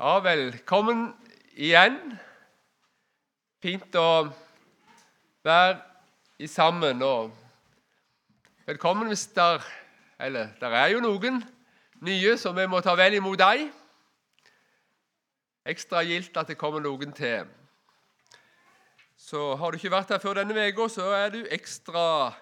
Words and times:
Ja, 0.00 0.14
velkommen 0.24 1.10
igjen. 1.60 1.96
Fint 3.60 3.98
å 4.00 4.30
være 5.44 6.48
sammen. 6.48 7.02
Og 7.04 7.34
velkommen 8.64 9.12
hvis 9.12 9.26
der 9.36 9.60
Eller 10.16 10.54
der 10.60 10.78
er 10.78 10.88
jo 10.94 11.02
noen 11.04 11.42
nye, 12.00 12.32
så 12.40 12.54
vi 12.56 12.64
må 12.64 12.80
ta 12.80 12.96
vel 12.96 13.18
imot 13.18 13.42
deg. 13.44 13.66
Ekstra 15.68 16.00
gildt 16.08 16.40
at 16.40 16.48
det 16.48 16.56
kommer 16.56 16.80
noen 16.80 17.12
til. 17.12 17.44
Så 19.20 19.52
har 19.52 19.68
du 19.68 19.76
ikke 19.76 19.92
vært 19.98 20.16
her 20.16 20.24
før 20.24 20.40
denne 20.40 20.68
uka, 20.72 20.88
så 20.88 21.12
er 21.12 21.28
du 21.36 21.40
ekstra 21.44 22.32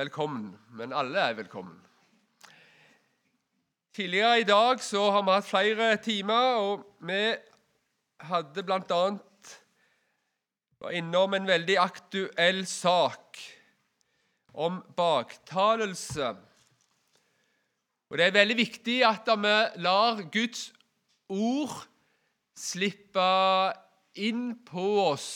velkommen. 0.00 0.54
Men 0.80 0.96
alle 0.96 1.28
er 1.28 1.42
velkommen. 1.44 1.76
Tidligere 3.92 4.40
i 4.40 4.44
dag 4.48 4.80
så 4.80 5.02
har 5.12 5.20
vi 5.20 5.32
hatt 5.36 5.44
flere 5.44 5.86
timer, 6.00 6.54
og 6.56 6.84
vi 7.04 7.34
hadde 8.24 8.62
bl.a. 8.64 9.00
var 10.80 10.94
innom 10.96 11.34
en 11.36 11.44
veldig 11.50 11.74
aktuell 11.76 12.62
sak 12.64 13.36
om 14.56 14.78
baktalelse. 14.96 16.30
Og 18.08 18.16
Det 18.16 18.24
er 18.24 18.32
veldig 18.38 18.56
viktig 18.56 18.94
at 19.04 19.28
vi 19.28 19.52
lar 19.84 20.22
Guds 20.32 20.70
ord 21.28 21.74
slippe 22.56 23.26
inn 24.16 24.54
på 24.64 24.86
oss. 25.02 25.28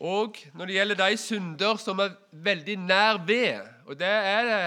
Og 0.00 0.40
når 0.56 0.64
det 0.64 0.78
gjelder 0.78 1.00
de 1.02 1.20
synder 1.20 1.76
som 1.76 2.00
er 2.00 2.16
veldig 2.32 2.78
nær 2.86 3.20
ved, 3.28 3.68
og 3.84 4.00
det 4.00 4.08
er 4.08 4.48
det 4.48 4.64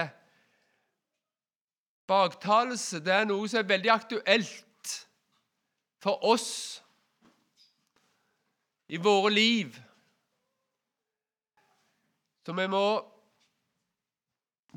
Baktalelse 2.08 3.02
det 3.04 3.12
er 3.12 3.26
noe 3.28 3.48
som 3.48 3.60
er 3.60 3.68
veldig 3.68 3.90
aktuelt 3.92 4.94
for 6.00 6.24
oss 6.24 6.48
i 8.88 8.96
våre 8.96 9.30
liv. 9.34 9.76
Så 12.46 12.54
vi 12.56 12.66
må 12.66 12.84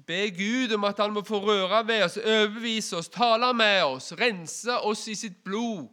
be 0.08 0.30
Gud 0.36 0.74
om 0.76 0.84
at 0.84 1.00
han 1.00 1.14
må 1.14 1.22
få 1.24 1.40
røre 1.40 1.88
ved 1.88 2.04
oss, 2.04 2.18
overbevise 2.18 2.98
oss, 2.98 3.10
tale 3.10 3.54
med 3.54 3.84
oss, 3.84 4.12
rense 4.20 4.80
oss 4.80 5.08
i 5.08 5.16
sitt 5.16 5.44
blod 5.44 5.88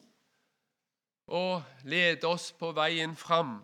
og 1.28 1.62
lede 1.84 2.26
oss 2.26 2.52
på 2.52 2.72
veien 2.72 3.16
fram. 3.16 3.60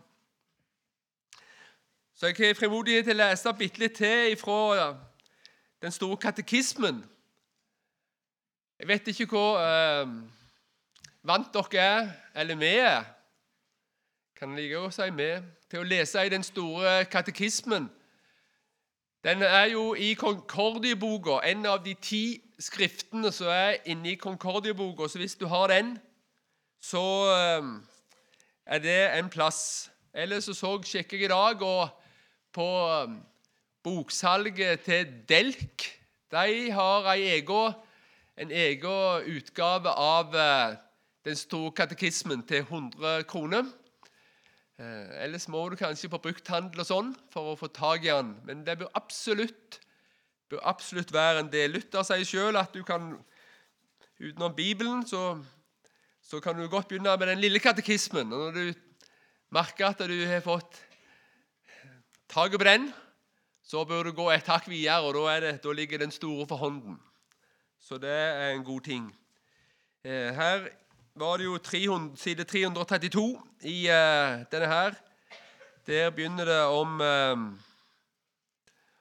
Så 2.14 2.26
jeg 2.26 2.36
har 2.38 2.54
frimodighet 2.54 3.08
til 3.08 3.16
å 3.16 3.24
lese 3.24 3.54
bitte 3.58 3.82
litt 3.82 3.96
til 3.98 4.36
fra 4.38 4.92
den 5.82 5.92
store 5.92 6.20
katekismen. 6.22 7.02
Jeg 8.78 8.88
vet 8.88 9.08
ikke 9.08 9.26
hvor 9.30 9.58
eh, 9.62 10.08
vant 11.22 11.52
dere 11.54 11.82
er, 11.82 12.08
eller 12.34 12.56
vi 12.58 12.72
er, 12.82 13.04
kan 14.34 14.56
like 14.58 14.80
å 14.82 14.88
si 14.90 15.06
vi, 15.14 15.28
til 15.70 15.84
å 15.84 15.86
lese 15.86 16.24
i 16.26 16.32
den 16.32 16.42
store 16.42 17.04
katekismen. 17.06 17.86
Den 19.24 19.44
er 19.46 19.70
jo 19.72 19.92
i 19.94 20.10
Konkordieboka, 20.18 21.38
en 21.46 21.62
av 21.70 21.84
de 21.84 21.94
ti 21.94 22.24
skriftene 22.58 23.30
som 23.32 23.52
er 23.54 23.78
inne 23.86 24.10
i 24.10 24.18
Concordieboka. 24.20 25.06
Så 25.08 25.22
hvis 25.22 25.38
du 25.38 25.46
har 25.46 25.70
den, 25.70 25.94
så 26.82 27.04
eh, 27.30 27.70
er 28.66 28.82
det 28.82 28.98
en 29.20 29.30
plass. 29.30 29.62
Ellers 30.12 30.50
så, 30.50 30.58
så 30.58 30.74
sjekker 30.82 31.22
jeg 31.22 31.30
i 31.30 31.32
dag, 31.32 31.62
og 31.62 31.88
på 32.52 32.68
eh, 32.90 33.16
boksalget 33.86 34.82
til 34.82 35.18
Delk 35.28 35.90
De 36.34 36.70
har 36.74 37.12
ei 37.14 37.36
egen 37.38 37.83
en 38.36 38.50
egen 38.50 39.30
utgave 39.36 39.90
av 39.90 40.34
eh, 40.36 40.76
Den 41.24 41.36
store 41.40 41.70
katekismen 41.72 42.42
til 42.44 42.66
100 42.66 43.22
kroner. 43.24 43.64
Eh, 44.76 45.22
ellers 45.24 45.46
må 45.48 45.62
du 45.72 45.76
kanskje 45.80 46.10
på 46.12 46.18
brukthandel 46.20 46.82
og 46.82 46.88
sånn 46.88 47.12
for 47.32 47.52
å 47.52 47.54
få 47.56 47.70
tak 47.72 48.04
i 48.04 48.10
den. 48.10 48.34
Men 48.44 48.60
det 48.66 48.74
bør 48.82 48.90
absolutt, 48.98 49.78
bør 50.52 50.60
absolutt 50.68 51.14
være 51.14 51.40
en 51.40 51.48
del. 51.48 51.72
Luther 51.72 52.04
sier 52.04 52.28
sjøl 52.28 52.60
at 52.60 52.76
du 52.76 52.82
kan 52.84 53.14
utenom 54.20 54.52
Bibelen 54.52 55.06
så, 55.08 55.38
så, 56.20 56.42
kan 56.44 56.60
du 56.60 56.68
godt 56.68 56.90
begynne 56.92 57.16
med 57.16 57.32
den 57.32 57.40
lille 57.40 57.62
katekismen. 57.62 58.28
Og 58.28 58.44
når 58.44 58.58
du 58.58 59.08
merker 59.54 59.94
at 59.94 60.04
du 60.04 60.18
har 60.28 60.44
fått 60.44 60.76
taket 62.28 62.60
på 62.60 62.68
den, 62.68 62.90
så 63.64 63.86
bør 63.88 64.10
du 64.10 64.12
gå 64.12 64.28
et 64.28 64.52
hakk 64.52 64.68
videre, 64.68 65.00
og 65.00 65.16
da, 65.16 65.40
det, 65.40 65.56
da 65.64 65.72
ligger 65.72 66.04
den 66.04 66.12
store 66.12 66.44
for 66.50 66.60
hånden. 66.60 67.00
Så 67.80 67.98
det 67.98 68.10
er 68.10 68.50
en 68.52 68.64
god 68.64 68.80
ting. 68.80 69.08
Eh, 70.04 70.34
her 70.34 70.68
var 71.14 71.36
det 71.38 71.44
jo 71.44 71.58
300, 71.58 72.16
side 72.16 72.44
332 72.44 73.42
i 73.62 73.86
uh, 73.86 74.42
denne 74.50 74.66
her. 74.66 74.96
Der 75.86 76.10
begynner 76.10 76.44
det 76.44 76.62
om, 76.64 77.00
uh, 77.00 77.38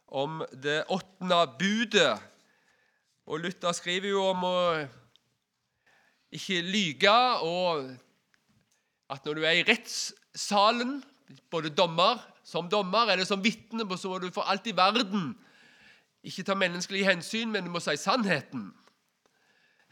om 0.07 0.43
det 0.63 0.83
åttende 0.87 1.39
budet. 1.59 2.19
Og 3.25 3.39
Luther 3.39 3.71
skriver 3.71 4.09
jo 4.09 4.25
om 4.29 4.43
å 4.45 4.59
ikke 6.33 6.61
lyge, 6.61 7.15
og 7.41 7.89
at 9.09 9.25
når 9.25 9.37
du 9.37 9.45
er 9.45 9.57
i 9.57 9.65
rettssalen, 9.67 10.99
både 11.49 11.71
dommer, 11.73 12.21
som 12.43 12.69
dommer 12.69 13.09
eller 13.13 13.25
som 13.25 13.41
vitne, 13.41 13.85
så 13.97 14.11
må 14.11 14.19
du 14.19 14.29
for 14.33 14.45
alt 14.49 14.67
i 14.67 14.75
verden 14.75 15.31
ikke 16.23 16.43
ta 16.47 16.55
menneskelige 16.55 17.09
hensyn, 17.09 17.51
men 17.51 17.65
du 17.65 17.71
må 17.73 17.81
si 17.83 17.95
sannheten. 17.99 18.69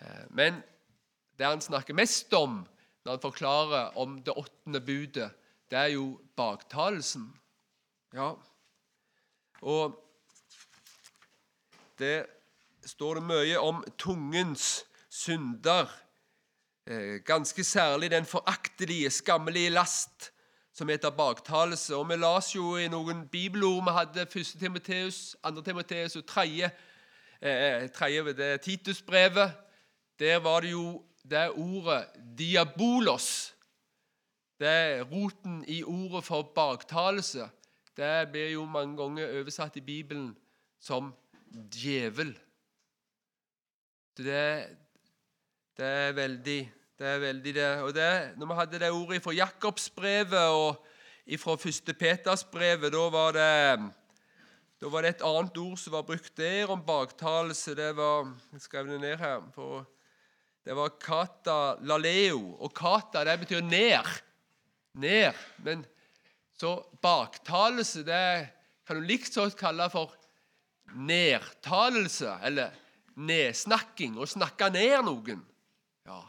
Eh, 0.01 0.27
men 0.29 0.61
det 1.39 1.47
han 1.47 1.61
snakker 1.61 1.97
mest 1.97 2.33
om 2.33 2.61
når 3.03 3.15
han 3.15 3.23
forklarer 3.23 3.97
om 3.97 4.19
det 4.23 4.37
åttende 4.37 4.81
budet, 4.81 5.31
det 5.71 5.77
er 5.77 5.93
jo 5.95 6.19
baktalelsen. 6.37 7.25
Ja. 8.13 8.33
Og 9.61 9.97
det 11.99 12.25
står 12.85 13.19
det 13.19 13.23
mye 13.23 13.57
om 13.59 13.83
tungens 13.97 14.83
synder. 15.09 15.89
Eh, 16.87 17.21
ganske 17.25 17.63
særlig 17.63 18.11
den 18.11 18.25
foraktelige, 18.25 19.09
skammelige 19.09 19.69
last 19.69 20.31
som 20.73 20.89
heter 20.89 21.09
baktalelse. 21.09 21.95
Og 21.95 22.09
Vi 22.09 22.15
las 22.15 22.55
jo 22.55 22.75
i 22.77 22.87
noen 22.87 23.27
bibelord. 23.27 23.83
Vi 23.83 23.91
hadde 23.91 24.21
1. 24.21 24.55
Timoteus, 24.59 25.35
2. 25.43 25.61
Timoteus 25.61 26.15
og 26.15 26.25
3. 26.25 26.69
Eh, 27.41 27.89
3. 27.89 28.33
det 28.33 28.61
Titusbrevet. 28.61 29.51
Der 30.19 30.39
var 30.39 30.59
det 30.59 30.71
jo 30.71 31.03
det 31.29 31.49
ordet 31.49 32.05
'diabolos'. 32.15 33.53
Det 34.59 34.67
er 34.67 35.03
roten 35.03 35.65
i 35.67 35.83
ordet 35.83 36.23
for 36.23 36.41
baktalelse. 36.41 37.49
Det 37.97 38.31
blir 38.31 38.51
jo 38.51 38.65
mange 38.65 38.97
ganger 38.97 39.39
oversatt 39.39 39.75
i 39.75 39.81
Bibelen 39.81 40.37
som 40.79 41.13
djevel. 41.71 42.39
Det, 44.17 44.67
det 45.77 45.85
er 45.85 46.11
veldig 46.11 46.71
det 47.01 47.09
er 47.09 47.21
veldig 47.23 47.51
det. 47.55 47.69
Og 47.81 47.93
det, 47.95 48.09
når 48.37 48.49
vi 48.49 48.55
hadde 48.59 48.79
det 48.83 48.89
ordet 48.93 49.23
fra 49.25 49.33
Jakobsbrevet 49.33 50.53
og 50.53 50.83
fra 51.41 51.55
1. 51.57 51.95
Petersbrevet, 51.97 52.91
da 52.93 53.05
var, 53.09 53.31
det, 53.33 53.87
da 54.77 54.91
var 54.93 55.01
det 55.01 55.15
et 55.15 55.23
annet 55.25 55.55
ord 55.57 55.79
som 55.81 55.95
var 55.95 56.05
brukt 56.05 56.35
der 56.37 56.69
om 56.69 56.83
baktalelse. 56.85 57.73
Det 57.73 57.95
var 57.97 58.29
Jeg 58.53 58.61
skrev 58.61 58.91
det 58.91 58.99
ned 59.01 59.17
her. 59.17 59.41
På, 59.55 59.81
det 60.61 60.75
var 60.77 60.93
kata 61.01 61.57
laleo. 61.81 62.43
Og 62.61 62.73
kata, 62.77 63.23
det 63.25 63.39
betyr 63.47 63.65
ned. 63.65 64.11
Ned. 65.01 65.39
Men 65.65 65.81
så 66.53 66.75
baktalelse, 67.01 68.03
det 68.05 68.49
kan 68.85 68.99
du 68.99 69.07
likt 69.09 69.33
så 69.33 69.47
kalle 69.57 69.89
for 69.89 70.13
nedtalelse, 70.93 72.35
eller 72.45 72.77
nedsnakking. 73.17 74.21
Å 74.21 74.29
snakke 74.29 74.69
ned 74.69 74.99
noen. 75.09 75.41
Ja. 76.05 76.21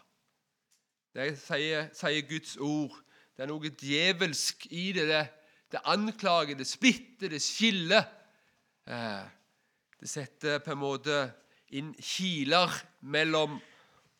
Det 1.12 1.35
sier, 1.37 1.91
sier, 1.93 2.25
Guds 2.25 2.56
ord. 2.56 2.94
Det 3.37 3.44
er 3.44 3.50
noe 3.50 3.69
djevelsk 3.69 4.64
i 4.73 4.87
det. 4.97 5.05
Det, 5.11 5.20
det 5.75 5.82
anklager, 5.93 6.56
det 6.56 6.67
splitter, 6.69 7.29
det 7.32 7.43
skiller. 7.44 8.06
Eh, 8.88 9.26
det 10.00 10.09
setter 10.09 10.62
på 10.64 10.73
en 10.73 10.81
måte 10.81 11.19
inn 11.76 11.93
kiler 12.00 12.73
mellom 13.05 13.59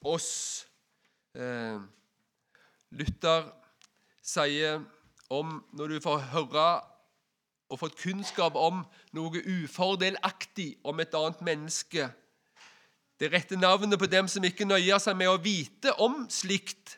oss. 0.05 0.67
Eh, 1.33 1.81
Luther 2.93 3.49
sier 4.21 4.83
om 5.33 5.63
når 5.73 5.95
du 5.95 6.01
får 6.05 6.27
høre 6.35 6.71
og 7.73 7.81
fått 7.81 7.97
kunnskap 8.03 8.57
om 8.61 8.83
noe 9.17 9.41
ufordelaktig 9.49 10.75
om 10.85 11.01
et 11.01 11.17
annet 11.17 11.41
menneske 11.49 12.11
det 13.23 13.31
rette 13.31 13.55
navnet 13.55 14.01
på 14.01 14.09
dem 14.11 14.27
som 14.27 14.43
ikke 14.43 14.67
nøyer 14.67 14.99
seg 14.99 15.15
med 15.15 15.31
å 15.31 15.39
vite 15.39 15.93
om 16.03 16.25
slikt, 16.33 16.97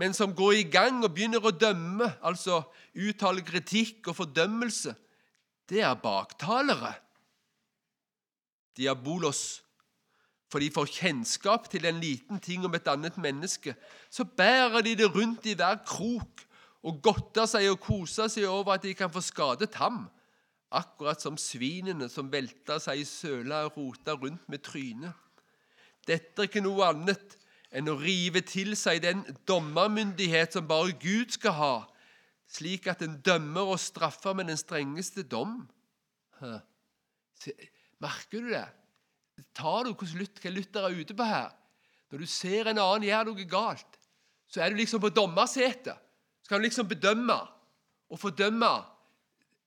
men 0.00 0.14
som 0.16 0.32
går 0.32 0.54
i 0.56 0.68
gang 0.72 1.02
og 1.04 1.12
begynner 1.12 1.44
å 1.44 1.52
dømme, 1.52 2.06
altså 2.24 2.62
uttale 2.96 3.44
kritikk 3.44 4.08
og 4.08 4.16
fordømmelse, 4.22 4.94
det 5.68 5.84
er 5.84 5.98
baktalere. 6.00 6.94
Diabolos. 8.76 9.62
for 10.50 10.58
de 10.58 10.66
får 10.74 10.88
kjennskap 10.90 11.68
til 11.70 11.84
en 11.86 12.00
liten 12.02 12.40
ting 12.42 12.64
om 12.66 12.72
et 12.74 12.88
annet 12.90 13.14
menneske, 13.22 13.76
så 14.10 14.24
bærer 14.24 14.82
de 14.82 14.96
det 14.98 15.06
rundt 15.14 15.46
i 15.46 15.54
hver 15.54 15.76
krok 15.86 16.42
og 16.82 16.98
godter 17.04 17.46
seg 17.46 17.68
og 17.70 17.78
koser 17.84 18.26
seg 18.26 18.48
over 18.50 18.74
at 18.74 18.82
de 18.82 18.96
kan 18.98 19.12
få 19.14 19.22
skadet 19.22 19.76
ham, 19.78 20.08
akkurat 20.74 21.22
som 21.22 21.38
svinene 21.38 22.08
som 22.10 22.32
velter 22.32 22.82
seg 22.82 22.98
i 22.98 23.06
søla 23.06 23.68
og 23.68 23.76
roter 23.76 24.18
rundt 24.18 24.48
med 24.50 24.64
trynet. 24.66 25.14
Dette 26.10 26.42
er 26.42 26.50
ikke 26.50 26.64
noe 26.64 26.88
annet 26.90 27.36
enn 27.70 27.90
å 27.90 27.94
rive 28.00 28.42
til 28.42 28.74
seg 28.78 29.04
den 29.04 29.22
dommermyndighet 29.46 30.56
som 30.56 30.66
bare 30.66 30.96
Gud 30.98 31.30
skal 31.36 31.54
ha, 31.54 31.74
slik 32.50 32.88
at 32.90 33.04
en 33.06 33.20
dømmer 33.22 33.70
og 33.76 33.78
straffer 33.78 34.34
med 34.34 34.50
den 34.50 34.58
strengeste 34.58 35.22
dom. 35.22 35.62
Merker 38.02 38.42
du 38.42 38.50
det? 38.50 38.66
tar 39.56 39.86
du 39.86 39.94
hva 39.94 40.52
Luther 40.52 40.84
er 40.84 40.98
ute 41.00 41.16
på 41.16 41.24
her. 41.24 41.50
Når 42.10 42.22
du 42.22 42.28
ser 42.28 42.68
en 42.68 42.80
annen 42.82 43.06
gjøre 43.06 43.30
noe 43.30 43.46
galt, 43.48 43.98
så 44.50 44.60
er 44.60 44.72
du 44.72 44.80
liksom 44.80 45.02
på 45.02 45.12
dommersetet. 45.14 45.96
Så 46.42 46.50
kan 46.50 46.60
du 46.60 46.66
liksom 46.66 46.88
bedømme 46.90 47.38
og 48.10 48.18
fordømme 48.18 48.70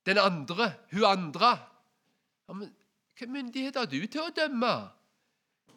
den 0.06 0.20
andre, 0.20 0.74
hun 0.92 1.06
andre. 1.08 1.54
Ja, 2.48 2.54
men 2.54 2.74
Hvilken 3.14 3.34
myndighet 3.34 3.76
har 3.78 3.86
du 3.86 4.00
til 4.10 4.24
å 4.24 4.32
dømme? 4.34 4.72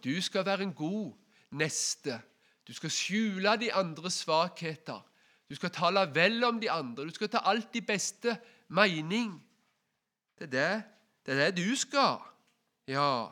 Du 0.07 0.23
skal 0.23 0.47
være 0.47 0.63
en 0.63 0.75
god 0.75 1.15
neste. 1.51 2.21
Du 2.67 2.73
skal 2.75 2.91
skjule 2.91 3.57
de 3.59 3.73
andres 3.75 4.23
svakheter. 4.23 5.03
Du 5.51 5.55
skal 5.55 5.71
tale 5.71 6.05
vel 6.15 6.45
om 6.45 6.61
de 6.61 6.71
andre. 6.71 7.05
Du 7.05 7.11
skal 7.15 7.31
ta 7.31 7.43
alt 7.43 7.75
i 7.75 7.83
beste 7.83 8.37
mening. 8.69 9.35
Det 10.39 10.47
er 10.47 10.51
det, 10.51 10.85
det, 11.27 11.35
er 11.35 11.51
det 11.51 11.67
du 11.67 11.77
skal. 11.77 12.23
Ja. 12.87 13.27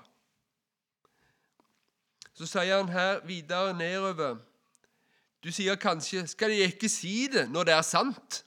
Så 2.35 2.47
sier 2.51 2.81
han 2.81 2.91
her 2.91 3.23
videre 3.27 3.77
nedover 3.79 4.41
Du 5.45 5.53
sier 5.53 5.77
kanskje 5.77 6.27
'Skal 6.27 6.51
jeg 6.51 6.73
ikke 6.73 6.89
si 6.89 7.29
det 7.29 7.51
når 7.51 7.65
det 7.65 7.75
er 7.75 7.83
sant?' 7.83 8.45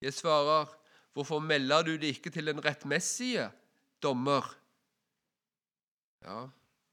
Jeg 0.00 0.14
svarer 0.14 0.66
'Hvorfor 1.12 1.38
melder 1.38 1.82
du 1.82 1.90
det 1.90 2.02
ikke 2.02 2.30
til 2.30 2.46
den 2.46 2.64
rettmessige 2.64 3.50
dommer?' 4.02 4.58
Ja, 6.22 6.46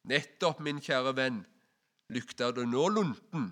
nettopp, 0.08 0.62
min 0.64 0.82
kjære 0.84 1.16
venn, 1.18 1.42
lykter 2.14 2.54
du 2.56 2.64
nå 2.68 2.88
lunten? 2.94 3.52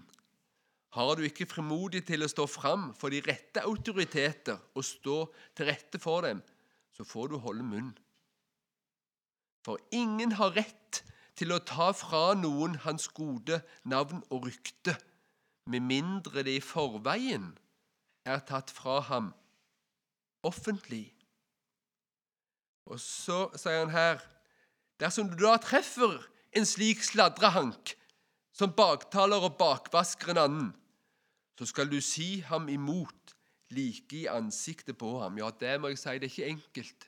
Har 0.96 1.16
du 1.16 1.26
ikke 1.28 1.50
frimodig 1.50 2.06
til 2.08 2.24
å 2.24 2.32
stå 2.32 2.48
fram 2.50 2.92
for 2.98 3.14
de 3.14 3.20
rette 3.26 3.62
autoriteter 3.68 4.58
og 4.74 4.86
stå 4.86 5.18
til 5.58 5.70
rette 5.70 6.00
for 6.02 6.24
dem, 6.26 6.40
så 6.96 7.06
får 7.06 7.34
du 7.34 7.38
holde 7.44 7.66
munn. 7.68 7.92
For 9.68 9.82
ingen 9.92 10.38
har 10.40 10.56
rett 10.56 11.04
til 11.38 11.52
å 11.54 11.60
ta 11.60 11.92
fra 11.94 12.32
noen 12.40 12.80
hans 12.86 13.10
gode 13.14 13.60
navn 13.86 14.24
og 14.32 14.48
rykte, 14.48 14.96
med 15.68 15.84
mindre 15.84 16.46
det 16.48 16.54
i 16.56 16.64
forveien 16.64 17.52
er 18.24 18.40
tatt 18.48 18.72
fra 18.72 19.02
ham 19.10 19.34
offentlig. 20.48 21.12
Og 22.88 23.00
så 23.04 23.48
sier 23.60 23.84
han 23.84 23.94
her 23.94 24.24
Dersom 24.98 25.28
du 25.30 25.36
da 25.38 25.60
treffer 25.62 26.16
en 26.58 26.66
slik 26.66 27.04
sladrehank 27.06 27.94
som 28.58 28.74
baktaler 28.74 29.44
og 29.46 29.58
bakvasker 29.60 30.34
en 30.34 30.42
annen, 30.42 30.70
så 31.58 31.66
skal 31.70 31.90
du 31.90 32.00
si 32.02 32.40
ham 32.46 32.68
imot 32.70 33.34
like 33.74 34.16
i 34.16 34.28
ansiktet 34.30 34.98
på 34.98 35.18
ham. 35.22 35.38
Ja, 35.38 35.52
det 35.60 35.76
må 35.82 35.92
jeg 35.92 36.00
si, 36.02 36.14
det 36.18 36.30
er 36.30 36.34
ikke 36.34 36.52
enkelt. 36.56 37.08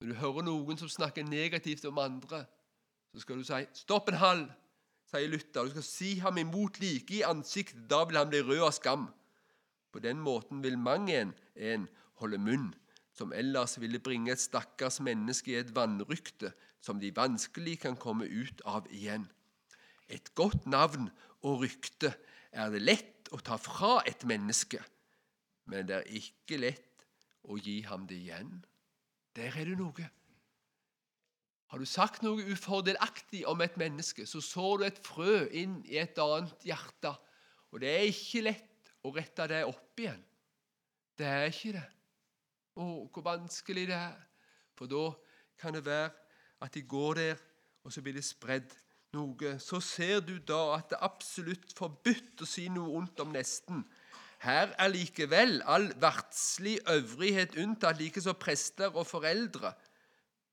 Når 0.00 0.08
du 0.08 0.18
hører 0.20 0.46
noen 0.46 0.80
som 0.80 0.88
snakker 0.88 1.24
negativt 1.28 1.84
om 1.88 2.00
andre, 2.00 2.44
så 3.12 3.20
skal 3.20 3.40
du 3.40 3.44
si 3.44 3.60
'stopp 3.82 4.08
en 4.08 4.20
halv', 4.20 4.50
sier 5.10 5.28
Luther. 5.28 5.64
Du 5.64 5.70
skal 5.70 5.82
si 5.82 6.18
ham 6.18 6.38
imot 6.38 6.80
like 6.80 7.14
i 7.14 7.22
ansiktet. 7.22 7.88
Da 7.90 8.04
vil 8.04 8.16
han 8.16 8.30
bli 8.30 8.40
rød 8.42 8.62
av 8.68 8.72
skam. 8.72 9.08
På 9.92 9.98
den 9.98 10.20
måten 10.20 10.62
vil 10.62 10.78
mang 10.78 11.10
en, 11.10 11.88
holde 12.14 12.38
munn, 12.38 12.74
som 13.20 13.34
ellers 13.36 13.76
ville 13.80 14.00
bringe 14.00 14.32
et 14.32 14.40
stakkars 14.40 15.00
menneske 15.04 15.52
i 15.52 15.58
et 15.60 15.74
vannrykte 15.76 16.54
som 16.80 17.00
de 17.00 17.12
vanskelig 17.12 17.82
kan 17.82 17.98
komme 18.00 18.24
ut 18.24 18.62
av 18.64 18.88
igjen. 18.88 19.26
Et 20.08 20.32
godt 20.34 20.64
navn 20.70 21.10
og 21.44 21.60
rykte 21.66 22.14
er 22.50 22.72
det 22.72 22.80
lett 22.82 23.28
å 23.34 23.40
ta 23.44 23.58
fra 23.60 24.00
et 24.08 24.24
menneske, 24.26 24.80
men 25.68 25.86
det 25.86 26.00
er 26.00 26.16
ikke 26.16 26.62
lett 26.64 27.04
å 27.44 27.60
gi 27.60 27.80
ham 27.86 28.08
det 28.08 28.18
igjen. 28.24 28.56
Der 29.36 29.52
er 29.52 29.68
det 29.68 29.76
noe. 29.78 30.08
Har 31.70 31.78
du 31.78 31.86
sagt 31.86 32.24
noe 32.26 32.42
ufordelaktig 32.50 33.44
om 33.46 33.60
et 33.62 33.76
menneske, 33.78 34.24
så 34.26 34.42
sår 34.42 34.80
du 34.80 34.88
et 34.88 35.04
frø 35.06 35.44
inn 35.54 35.78
i 35.86 36.00
et 36.02 36.18
annet 36.18 36.66
hjerte. 36.66 37.12
Og 37.70 37.84
det 37.84 37.92
er 37.92 38.08
ikke 38.10 38.42
lett 38.48 38.92
å 39.06 39.12
rette 39.14 39.46
det 39.52 39.62
opp 39.68 40.02
igjen. 40.02 40.24
Det 41.20 41.28
er 41.30 41.52
ikke 41.52 41.76
det. 41.76 41.88
Å, 42.80 42.86
hvor 43.12 43.26
vanskelig 43.26 43.86
det 43.90 43.98
er. 43.98 44.18
For 44.78 44.88
da 44.90 45.10
kan 45.60 45.76
det 45.76 45.84
være 45.84 46.10
at 46.64 46.72
de 46.74 46.82
går 46.88 47.18
der, 47.18 47.42
og 47.84 47.92
så 47.92 48.02
blir 48.04 48.16
det 48.16 48.24
spredd 48.24 48.72
noe. 49.16 49.56
Så 49.60 49.80
ser 49.84 50.20
du 50.24 50.38
da 50.38 50.60
at 50.78 50.90
det 50.90 50.98
er 50.98 51.08
absolutt 51.08 51.74
forbudt 51.76 52.44
å 52.44 52.48
si 52.48 52.68
noe 52.72 52.96
ondt 53.00 53.20
om 53.24 53.32
nesten. 53.34 53.84
Her 54.40 54.72
er 54.80 54.92
likevel 54.92 55.58
all 55.68 55.90
verdslig 56.00 56.78
øvrighet 56.88 57.58
unntatt, 57.60 58.00
likeså 58.00 58.32
prester 58.40 58.94
og 58.94 59.04
foreldre. 59.08 59.74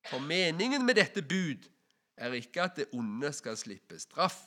For 0.09 0.23
meningen 0.23 0.83
med 0.87 0.99
dette 0.99 1.23
bud 1.23 1.67
er 2.17 2.35
ikke 2.35 2.65
at 2.67 2.79
det 2.81 2.89
onde 2.95 3.31
skal 3.35 3.55
slippe 3.59 3.99
straff. 3.99 4.41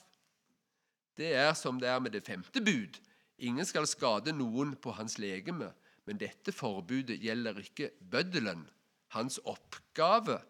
Det 1.17 1.33
er 1.37 1.55
som 1.57 1.81
det 1.81 1.89
er 1.89 2.01
med 2.01 2.13
det 2.13 2.25
femte 2.27 2.61
bud. 2.65 3.01
Ingen 3.41 3.65
skal 3.65 3.89
skade 3.89 4.33
noen 4.37 4.75
på 4.77 4.93
hans 4.97 5.17
legeme. 5.21 5.71
Men 6.09 6.21
dette 6.21 6.53
forbudet 6.53 7.21
gjelder 7.23 7.61
ikke 7.63 7.91
bøddelen. 8.11 8.65
Hans 9.15 9.41
oppgave 9.45 10.41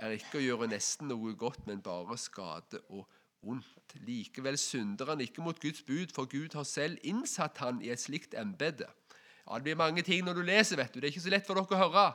er 0.00 0.16
ikke 0.16 0.40
å 0.40 0.44
gjøre 0.44 0.70
nesten 0.72 1.10
noe 1.10 1.34
godt, 1.38 1.66
men 1.68 1.82
bare 1.84 2.16
skade 2.20 2.80
og 2.88 3.04
ondt. 3.42 3.96
Likevel 4.06 4.58
synder 4.60 5.12
han 5.12 5.22
ikke 5.24 5.44
mot 5.44 5.58
Guds 5.60 5.82
bud, 5.86 6.12
for 6.14 6.30
Gud 6.30 6.54
har 6.56 6.66
selv 6.68 7.00
innsatt 7.06 7.60
han 7.60 7.80
i 7.84 7.90
et 7.92 8.00
slikt 8.02 8.36
embete. 8.38 8.88
Ja, 9.46 9.58
det 9.58 9.66
blir 9.66 9.80
mange 9.80 10.04
ting 10.06 10.24
når 10.24 10.40
du 10.40 10.44
leser, 10.46 10.78
vet 10.80 10.94
du. 10.94 11.00
Det 11.00 11.08
er 11.08 11.14
ikke 11.14 11.26
så 11.26 11.32
lett 11.34 11.48
for 11.48 11.58
dere 11.58 11.76
å 11.76 11.80
høre. 11.80 12.06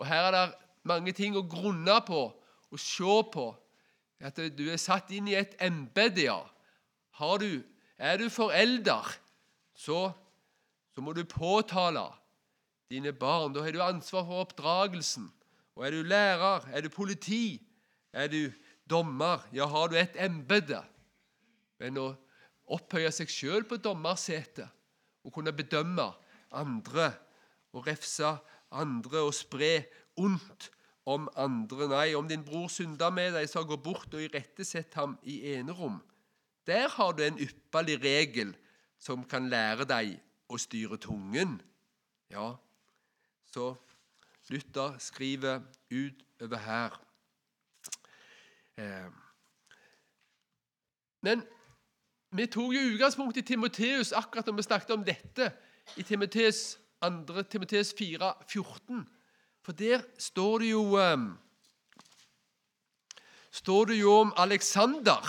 Og 0.00 0.06
Her 0.08 0.30
er 0.30 0.36
det 0.36 0.46
mange 0.88 1.12
ting 1.16 1.36
å 1.36 1.44
grunne 1.44 1.98
på 2.06 2.22
og 2.70 2.80
se 2.80 3.16
på. 3.34 3.50
At 4.20 4.38
du 4.56 4.66
er 4.68 4.80
satt 4.80 5.12
inn 5.16 5.28
i 5.30 5.36
et 5.38 5.56
embete, 5.62 6.26
ja. 6.28 6.40
Du, 7.40 7.60
er 8.00 8.16
du 8.16 8.30
forelder, 8.32 9.04
så, 9.76 10.08
så 10.94 11.02
må 11.04 11.12
du 11.12 11.20
påtale 11.28 12.06
dine 12.90 13.12
barn. 13.12 13.54
Da 13.54 13.62
har 13.64 13.72
du 13.72 13.82
ansvar 13.82 14.26
for 14.26 14.44
oppdragelsen. 14.44 15.30
Og 15.78 15.86
er 15.86 15.94
du 15.94 16.02
lærer, 16.02 16.66
er 16.74 16.82
du 16.84 16.90
politi, 16.92 17.60
er 18.12 18.28
du 18.28 18.50
dommer, 18.90 19.46
ja, 19.54 19.68
har 19.70 19.88
du 19.88 19.96
et 19.96 20.18
embete. 20.18 20.82
Men 21.80 21.98
å 22.00 22.08
opphøye 22.70 23.10
seg 23.14 23.30
sjøl 23.30 23.64
på 23.68 23.78
dommersetet 23.80 24.68
og 25.24 25.34
kunne 25.34 25.54
bedømme 25.54 26.10
andre 26.50 27.12
og 27.72 27.86
refse 27.86 28.34
andre 28.74 29.22
og 29.24 29.34
spre 29.34 29.72
ondt 30.20 30.70
om 31.08 31.28
andre. 31.38 31.88
Nei, 31.90 32.08
om 32.18 32.28
din 32.28 32.44
bror 32.46 32.68
synder 32.72 33.12
med 33.14 33.34
deg, 33.38 33.48
så 33.50 33.64
gå 33.66 33.78
bort 33.80 34.12
og 34.14 34.24
irettesett 34.24 34.94
ham 34.98 35.16
i 35.22 35.40
enerom. 35.54 36.00
Der 36.66 36.90
har 36.92 37.14
du 37.16 37.24
en 37.24 37.40
ypperlig 37.40 37.98
regel 38.02 38.52
som 39.00 39.24
kan 39.24 39.48
lære 39.50 39.86
deg 39.88 40.18
å 40.50 40.58
styre 40.60 40.98
tungen. 41.00 41.56
Ja, 42.30 42.52
så 43.52 43.74
Luther 44.48 44.98
skriver 44.98 45.60
utover 45.90 46.56
her. 46.56 47.00
Eh. 48.78 49.10
Men 51.20 51.42
vi 52.30 52.46
tok 52.46 52.74
jo 52.74 52.80
utgangspunkt 52.94 53.36
i 53.36 53.42
Timoteus 53.42 54.12
akkurat 54.12 54.46
når 54.46 54.56
vi 54.56 54.62
snakket 54.62 54.90
om 54.90 55.04
dette, 55.04 55.52
i 55.96 56.02
Timoteus 56.02 56.78
2. 57.02 57.42
Timoteus 57.42 57.94
4, 57.98 58.34
14. 58.48 59.08
For 59.62 59.72
der 59.72 60.02
står 60.18 60.58
det 60.58 60.70
jo 60.70 60.82
um, 60.98 61.38
står 63.50 63.84
det 63.84 64.00
jo 64.00 64.12
om 64.20 64.32
Aleksander. 64.36 65.26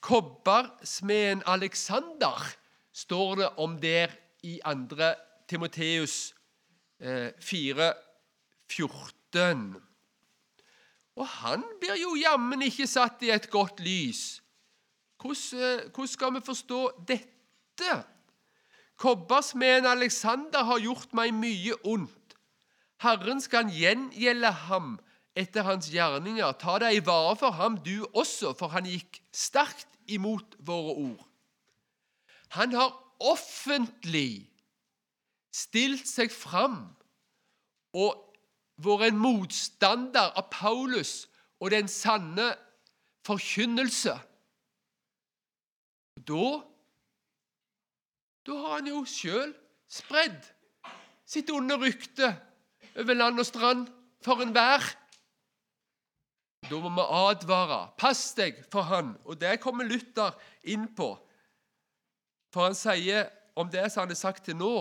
Kobbersmeden 0.00 1.42
Aleksander 1.46 2.56
står 2.92 3.34
det 3.34 3.48
om 3.56 3.80
der 3.80 4.12
i 4.42 4.60
2. 4.64 5.12
Timoteus 5.48 6.34
eh, 7.00 7.32
4, 7.40 7.92
14. 8.70 9.76
Og 11.14 11.28
han 11.28 11.62
blir 11.80 11.98
jo 12.00 12.14
jammen 12.18 12.64
ikke 12.66 12.88
satt 12.90 13.22
i 13.22 13.30
et 13.34 13.50
godt 13.52 13.80
lys. 13.84 14.40
Hvordan, 15.20 15.62
eh, 15.62 15.90
hvordan 15.90 16.08
skal 16.08 16.34
vi 16.34 16.44
forstå 16.44 16.80
dette? 17.08 18.04
Kobbersmeden 18.96 19.86
Alexander 19.86 20.64
har 20.64 20.78
gjort 20.78 21.14
meg 21.14 21.34
mye 21.34 21.74
ondt. 21.84 22.36
Herren 23.02 23.40
skal 23.40 23.68
gjengjelde 23.72 24.52
ham 24.68 24.98
etter 25.36 25.66
hans 25.66 25.90
gjerninger. 25.90 26.52
Ta 26.62 26.78
deg 26.78 26.98
i 26.98 27.04
vare 27.04 27.34
for 27.36 27.56
ham, 27.58 27.78
du 27.82 28.06
også, 28.14 28.54
for 28.58 28.72
han 28.74 28.86
gikk 28.86 29.20
sterkt 29.34 29.90
imot 30.06 30.56
våre 30.62 30.94
ord. 30.94 31.24
Han 32.54 32.74
har 32.76 32.94
offentlig 33.18 34.53
stilt 35.54 36.08
seg 36.10 36.32
fram 36.34 36.80
og 37.94 38.20
vært 38.82 39.12
en 39.12 39.20
motstander 39.22 40.34
av 40.34 40.48
Paulus 40.50 41.24
og 41.62 41.70
den 41.74 41.88
sanne 41.90 42.50
forkynnelse. 43.26 44.16
Da 46.26 46.46
da 48.44 48.56
har 48.60 48.74
han 48.78 48.90
jo 48.90 49.04
sjøl 49.08 49.54
spredd 49.88 50.42
sitt 51.24 51.48
onde 51.52 51.78
rykte 51.80 52.28
over 53.00 53.16
land 53.16 53.40
og 53.40 53.46
strand 53.48 53.86
for 54.24 54.42
enhver. 54.44 54.84
Da 56.68 56.80
må 56.80 56.90
vi 56.92 57.04
advare. 57.04 57.80
Pass 58.00 58.34
deg 58.36 58.60
for 58.72 58.84
han. 58.88 59.14
Og 59.24 59.40
det 59.40 59.58
kommer 59.64 59.88
Luther 59.88 60.36
inn 60.68 60.86
på. 60.96 61.14
For 62.52 62.68
han 62.68 62.76
sier 62.76 63.30
om 63.56 63.70
det 63.72 63.86
som 63.92 64.04
han 64.04 64.12
har 64.12 64.20
sagt 64.20 64.44
til 64.48 64.58
nå, 64.60 64.74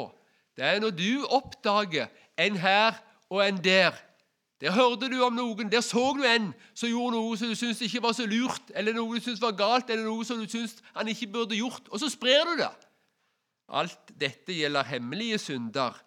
det 0.57 0.65
er 0.65 0.79
når 0.81 0.93
du 0.95 1.25
oppdager 1.25 2.09
en 2.37 2.57
her 2.57 2.99
og 3.29 3.41
en 3.47 3.57
der. 3.63 3.95
Der 4.61 4.71
hørte 4.71 5.09
du 5.11 5.17
om 5.25 5.33
noen, 5.35 5.71
der 5.71 5.81
så 5.83 6.13
du 6.15 6.23
en 6.23 6.53
som 6.71 6.87
gjorde 6.87 7.17
noe 7.17 7.37
som 7.37 7.49
du 7.51 7.57
syntes 7.57 7.81
ikke 7.83 8.03
var 8.05 8.13
så 8.15 8.23
lurt, 8.29 8.71
eller 8.71 8.95
noe 8.95 9.17
du 9.17 9.23
syntes 9.23 9.41
var 9.43 9.57
galt, 9.59 9.89
eller 9.91 10.05
noe 10.07 10.23
som 10.23 10.39
du 10.39 10.47
syntes 10.47 10.77
han 10.95 11.09
ikke 11.11 11.27
burde 11.33 11.57
gjort, 11.57 11.89
og 11.89 11.99
så 11.99 12.07
sprer 12.11 12.45
du 12.47 12.55
det. 12.61 12.71
Alt 13.73 14.13
dette 14.19 14.55
gjelder 14.55 14.87
hemmelige 14.87 15.41
synder. 15.41 15.97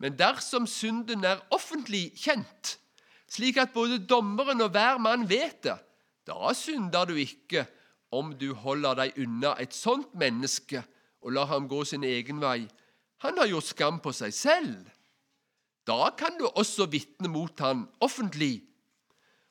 Men 0.00 0.16
dersom 0.18 0.66
synden 0.66 1.24
er 1.28 1.42
offentlig 1.54 2.08
kjent, 2.18 2.78
slik 3.30 3.60
at 3.60 3.74
både 3.76 4.00
dommeren 4.08 4.64
og 4.64 4.72
hver 4.74 4.98
mann 4.98 5.28
vet 5.30 5.60
det, 5.68 5.76
da 6.26 6.54
synder 6.56 7.06
du 7.06 7.14
ikke 7.20 7.66
om 8.10 8.32
du 8.34 8.50
holder 8.58 9.04
deg 9.04 9.20
unna 9.22 9.54
et 9.62 9.74
sånt 9.76 10.14
menneske 10.18 10.82
og 11.20 11.34
lar 11.36 11.50
ham 11.52 11.68
gå 11.70 11.84
sin 11.86 12.04
egen 12.06 12.40
vei. 12.42 12.64
Han 13.24 13.38
har 13.38 13.50
gjort 13.50 13.68
skam 13.68 14.00
på 14.00 14.12
seg 14.16 14.32
selv. 14.34 14.88
Da 15.88 16.10
kan 16.16 16.36
du 16.38 16.46
også 16.48 16.86
vitne 16.90 17.28
mot 17.32 17.56
han 17.60 17.86
offentlig 18.04 18.60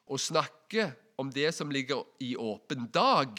og 0.09 0.21
snakke 0.21 0.89
om 1.19 1.29
det 1.33 1.51
som 1.53 1.71
ligger 1.73 2.05
i 2.23 2.35
åpen 2.39 2.87
dag. 2.93 3.35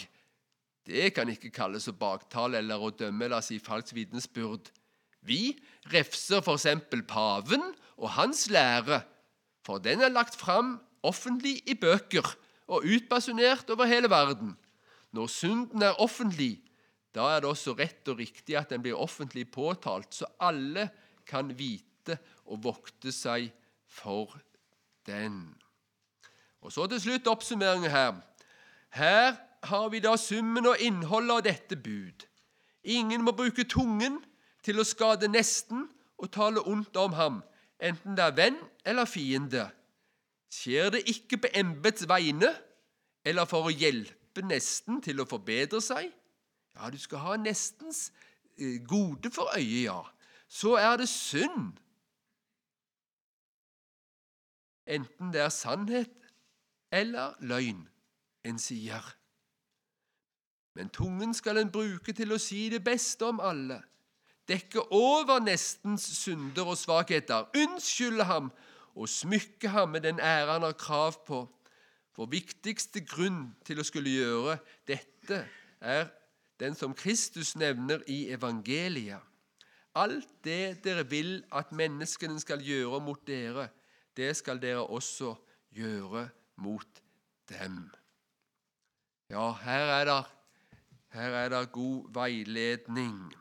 Det 0.86 1.10
kan 1.16 1.30
ikke 1.32 1.52
kalles 1.54 1.88
å 1.90 1.96
baktale 1.96 2.60
eller 2.60 2.82
å 2.82 2.92
dømme 2.94 3.26
eller 3.26 3.42
si 3.44 3.58
falsk 3.62 3.94
vitnesbyrd. 3.96 4.70
Vi 5.26 5.54
refser 5.92 6.40
f.eks. 6.40 6.66
paven 7.08 7.64
og 8.00 8.14
hans 8.16 8.46
lære, 8.52 9.02
for 9.66 9.82
den 9.82 10.00
er 10.00 10.14
lagt 10.14 10.38
fram 10.40 10.78
offentlig 11.04 11.58
i 11.68 11.76
bøker 11.76 12.24
og 12.70 12.86
utbasunert 12.86 13.70
over 13.72 13.88
hele 13.90 14.10
verden. 14.10 14.54
Når 15.12 15.32
synden 15.32 15.82
er 15.82 16.00
offentlig, 16.00 16.60
da 17.14 17.26
er 17.34 17.42
det 17.42 17.50
også 17.50 17.74
rett 17.78 18.08
og 18.12 18.20
riktig 18.20 18.56
at 18.58 18.70
den 18.70 18.82
blir 18.84 18.98
offentlig 18.98 19.48
påtalt, 19.50 20.14
så 20.14 20.28
alle 20.38 20.88
kan 21.26 21.50
vite 21.58 22.18
og 22.46 22.62
vokte 22.64 23.12
seg 23.14 23.50
for 23.90 24.36
den. 25.06 25.54
Og 26.60 26.72
Så 26.72 26.86
til 26.86 27.00
slutt 27.00 27.26
oppsummeringen 27.26 27.90
her. 27.90 28.20
Her 28.90 29.36
har 29.62 29.88
vi 29.88 30.00
da 30.00 30.16
summen 30.16 30.66
og 30.66 30.80
innholdet 30.80 31.36
av 31.36 31.42
dette 31.44 31.76
bud. 31.76 32.26
Ingen 32.84 33.24
må 33.24 33.32
bruke 33.36 33.64
tungen 33.64 34.20
til 34.64 34.80
å 34.80 34.86
skade 34.86 35.28
nesten 35.28 35.88
og 36.20 36.30
tale 36.32 36.62
ondt 36.68 36.96
om 37.00 37.14
ham, 37.16 37.42
enten 37.80 38.16
det 38.16 38.24
er 38.24 38.36
venn 38.36 38.58
eller 38.84 39.08
fiende. 39.08 39.70
Skjer 40.52 40.90
det 40.96 41.04
ikke 41.08 41.40
på 41.44 41.52
embets 41.56 42.08
vegne 42.08 42.52
eller 43.24 43.48
for 43.48 43.68
å 43.68 43.72
hjelpe 43.72 44.44
nesten 44.44 45.00
til 45.04 45.20
å 45.20 45.28
forbedre 45.28 45.80
seg, 45.84 46.10
ja, 46.76 46.90
du 46.90 46.98
skal 46.98 47.18
ha 47.18 47.36
nestens 47.36 48.12
eh, 48.58 48.80
gode 48.88 49.30
for 49.30 49.50
øyet, 49.56 49.84
ja. 49.84 50.00
Så 50.48 50.74
er 50.74 50.96
det 50.96 51.08
synd. 51.08 51.76
Enten 54.86 55.32
det 55.32 55.40
er 55.40 55.48
sannhet 55.54 56.10
eller 56.92 57.36
løgn 57.40 57.84
en 58.44 58.58
sier. 58.58 59.04
Men 60.74 60.88
tungen 60.88 61.34
skal 61.34 61.60
en 61.60 61.70
bruke 61.70 62.12
til 62.16 62.32
å 62.32 62.40
si 62.42 62.68
det 62.72 62.82
beste 62.84 63.26
om 63.26 63.40
alle, 63.42 63.80
dekke 64.48 64.82
over 64.94 65.42
nestens 65.42 66.06
synder 66.18 66.72
og 66.72 66.78
svakheter, 66.78 67.46
unnskylde 67.54 68.26
ham 68.26 68.50
og 68.94 69.08
smykke 69.08 69.70
ham 69.70 69.94
med 69.94 70.06
den 70.06 70.20
ære 70.20 70.56
han 70.56 70.66
har 70.66 70.78
krav 70.78 71.20
på. 71.26 71.44
For 72.16 72.30
viktigste 72.30 73.04
grunn 73.06 73.52
til 73.64 73.78
å 73.80 73.86
skulle 73.86 74.10
gjøre 74.10 74.56
dette 74.88 75.44
er 75.80 76.08
den 76.60 76.74
som 76.74 76.94
Kristus 76.94 77.56
nevner 77.56 78.02
i 78.06 78.28
evangeliet. 78.30 79.20
Alt 79.94 80.28
det 80.44 80.84
dere 80.84 81.06
vil 81.10 81.40
at 81.52 81.72
menneskene 81.72 82.40
skal 82.40 82.62
gjøre 82.62 83.00
mot 83.02 83.22
dere, 83.26 83.68
det 84.16 84.36
skal 84.36 84.60
dere 84.62 84.86
også 84.86 85.34
gjøre 85.74 86.28
mot 86.56 87.02
dem. 87.48 87.88
Ja, 89.30 89.50
her 89.62 89.92
er 89.96 90.04
det, 90.04 90.24
her 91.16 91.36
er 91.42 91.48
det 91.48 91.72
god 91.72 92.12
veiledning. 92.14 93.32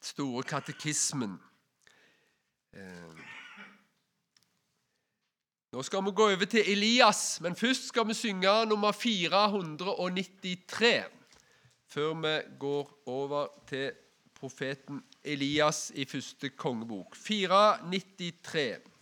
Store 0.00 0.42
katekismen. 0.42 1.40
Eh. 2.72 3.25
Nå 5.76 5.82
skal 5.84 6.00
vi 6.06 6.12
gå 6.16 6.24
over 6.32 6.48
til 6.48 6.64
Elias, 6.72 7.36
men 7.44 7.52
først 7.52 7.90
skal 7.90 8.06
vi 8.08 8.14
synge 8.16 8.52
nummer 8.64 8.96
493 8.96 11.02
før 11.92 12.14
vi 12.22 12.32
går 12.58 13.02
over 13.06 13.46
til 13.68 13.90
profeten 14.40 15.02
Elias 15.24 15.92
i 15.94 16.06
første 16.08 16.48
kongebok. 16.48 17.16
493. 17.16 18.95